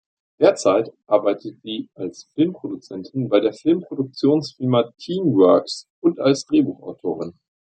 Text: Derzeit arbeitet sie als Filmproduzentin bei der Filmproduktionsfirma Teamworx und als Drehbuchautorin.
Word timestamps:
Derzeit 0.39 0.91
arbeitet 1.05 1.61
sie 1.61 1.89
als 1.93 2.23
Filmproduzentin 2.33 3.29
bei 3.29 3.39
der 3.39 3.53
Filmproduktionsfirma 3.53 4.93
Teamworx 4.97 5.89
und 6.01 6.19
als 6.19 6.45
Drehbuchautorin. 6.45 7.35